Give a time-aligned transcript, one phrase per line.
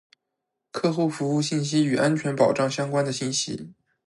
[0.71, 3.75] ·客户服务信息和与安全保障相关的信息。